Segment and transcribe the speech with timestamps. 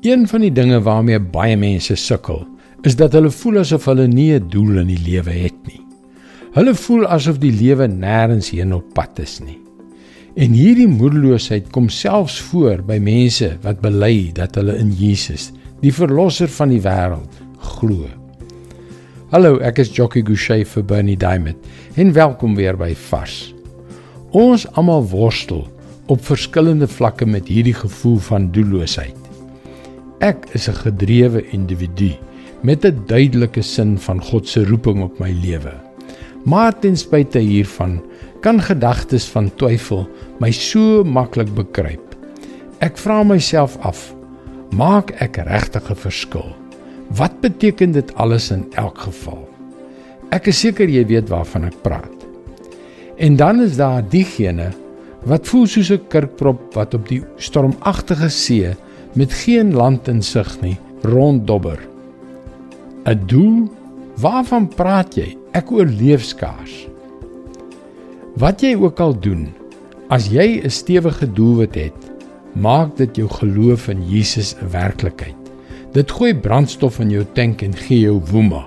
[0.00, 2.44] Een van die dinge waarmee baie mense sukkel,
[2.86, 5.80] is dat hulle voel asof hulle nie 'n doel in die lewe het nie.
[6.54, 9.58] Hulle voel asof die lewe nêrens heen op pad is nie.
[10.36, 15.92] En hierdie moedeloosheid kom selfs voor by mense wat bely dat hulle in Jesus, die
[15.92, 18.06] verlosser van die wêreld, glo.
[19.30, 21.56] Hallo, ek is Jockey Gouchee vir Bernie Diamond
[21.96, 23.54] en welkom weer by Vars.
[24.30, 25.66] Ons almal worstel
[26.06, 29.27] op verskillende vlakke met hierdie gevoel van doelloosheid.
[30.18, 32.10] Ek is 'n gedrewe individu
[32.62, 35.72] met 'n duidelike sin van God se roeping op my lewe.
[36.44, 38.02] Maar ten spyte hiervan
[38.40, 40.08] kan gedagtes van twyfel
[40.40, 42.16] my so maklik bekruip.
[42.78, 44.14] Ek vra myself af:
[44.70, 46.56] Maak ek regtig 'n verskil?
[47.08, 49.48] Wat beteken dit alles in elk geval?
[50.30, 52.26] Ek is seker jy weet waarvan ek praat.
[53.16, 54.72] En dan is daar diegene
[55.22, 58.76] wat voel soos 'n kurkprop wat op die stormagtige see
[59.14, 61.78] met geen land in sig nie ronddobber.
[63.04, 63.68] 'n Doel?
[64.16, 65.36] Waarvan praat jy?
[65.52, 66.88] Ek oorleef skaars.
[68.36, 69.48] Wat jy ook al doen,
[70.08, 72.00] as jy 'n stewige doelwit het,
[72.52, 75.36] maak dit jou geloof in Jesus 'n werklikheid.
[75.92, 78.66] Dit gooi brandstof in jou tank en gee jou woema.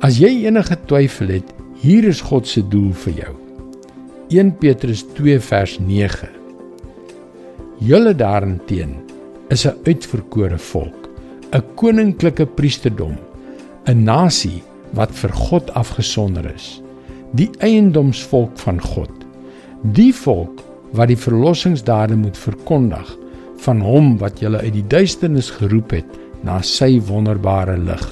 [0.00, 3.30] As jy enige twyfel het, Hier is God se doel vir jou.
[4.36, 6.28] 1 Petrus 2 vers 9.
[7.80, 8.98] Julle daarenteen
[9.50, 11.08] is 'n uitverkore volk,
[11.52, 13.16] 'n koninklike priesterdom,
[13.86, 14.62] 'n nasie
[14.94, 16.82] wat vir God afgesonder is,
[17.34, 19.10] die eiendomsvolk van God.
[19.82, 20.62] Die volk
[20.92, 23.16] wat die verlossingsdade moet verkondig
[23.56, 28.06] van hom wat julle uit die duisternis geroep het na sy wonderbare lig.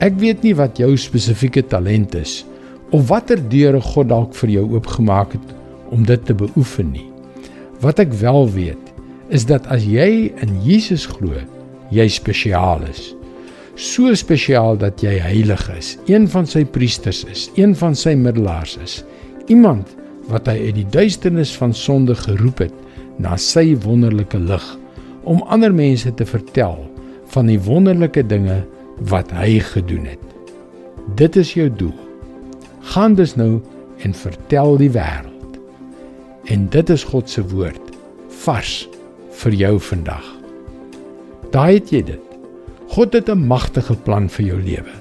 [0.00, 2.44] Ek weet nie wat jou spesifieke talent is
[2.90, 5.54] of watter deure God dalk vir jou oopgemaak het
[5.90, 7.06] om dit te beoefen nie.
[7.80, 8.89] Wat ek wel weet,
[9.30, 11.38] is dat as jy in Jesus glo,
[11.94, 13.12] jy spesiaal is.
[13.78, 18.76] So spesiaal dat jy heilig is, een van sy priesters is, een van sy middelaars
[18.82, 19.00] is,
[19.48, 19.94] iemand
[20.30, 22.74] wat hy uit die duisternis van sonde geroep het
[23.22, 24.66] na sy wonderlike lig
[25.28, 26.76] om ander mense te vertel
[27.30, 28.60] van die wonderlike dinge
[29.10, 30.22] wat hy gedoen het.
[31.16, 31.96] Dit is jou doel.
[32.92, 33.60] Gaan dus nou
[34.04, 35.58] en vertel die wêreld.
[36.50, 37.94] En dit is God se woord
[38.44, 38.88] vars
[39.40, 40.26] vir jou vandag.
[41.50, 42.26] Daai het jy dit.
[42.90, 44.94] God het 'n magtige plan vir jou lewe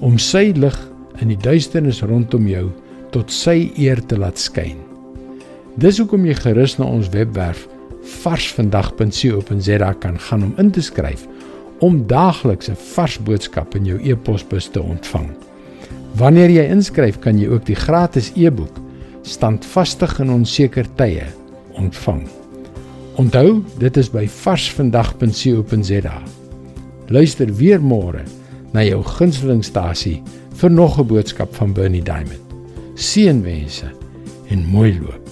[0.00, 0.78] om sy lig
[1.20, 2.70] in die duisternis rondom jou
[3.10, 4.76] tot sy eer te laat skyn.
[5.76, 7.68] Dis hoekom jy gerus na ons webwerf
[8.22, 11.26] varsvandag.co.za kan gaan om in te skryf
[11.80, 15.30] om daagliks 'n vars boodskap in jou e-posbus te ontvang.
[16.16, 18.80] Wanneer jy inskryf, kan jy ook die gratis e-boek
[19.22, 21.26] Standvastig in onseker tye
[21.76, 22.47] ontvang.
[23.18, 26.22] Onthou, dit is by varsvandag.co.za.
[27.10, 28.22] Luister weer môre
[28.70, 30.20] na jou gunstelingstasie
[30.60, 32.46] vir nog 'n boodskap van Bernie Diamond.
[32.94, 33.90] Seënwense
[34.48, 35.26] en mooi loop.